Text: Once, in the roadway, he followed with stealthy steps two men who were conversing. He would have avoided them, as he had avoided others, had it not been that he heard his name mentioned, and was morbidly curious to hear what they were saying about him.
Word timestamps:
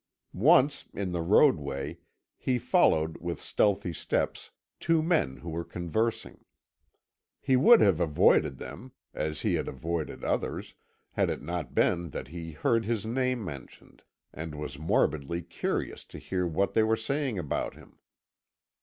Once, 0.33 0.85
in 0.95 1.11
the 1.11 1.21
roadway, 1.21 1.95
he 2.39 2.57
followed 2.57 3.17
with 3.19 3.39
stealthy 3.39 3.93
steps 3.93 4.49
two 4.79 5.03
men 5.03 5.37
who 5.37 5.51
were 5.51 5.63
conversing. 5.63 6.43
He 7.39 7.55
would 7.55 7.81
have 7.81 7.99
avoided 7.99 8.57
them, 8.57 8.93
as 9.13 9.41
he 9.41 9.53
had 9.53 9.67
avoided 9.67 10.23
others, 10.23 10.73
had 11.11 11.29
it 11.29 11.43
not 11.43 11.75
been 11.75 12.09
that 12.09 12.29
he 12.29 12.53
heard 12.53 12.83
his 12.85 13.05
name 13.05 13.45
mentioned, 13.45 14.01
and 14.33 14.55
was 14.55 14.79
morbidly 14.79 15.43
curious 15.43 16.03
to 16.05 16.17
hear 16.17 16.47
what 16.47 16.73
they 16.73 16.81
were 16.81 16.97
saying 16.97 17.37
about 17.37 17.75
him. 17.75 17.99